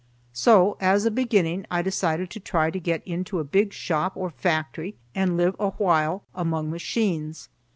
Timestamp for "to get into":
2.71-3.37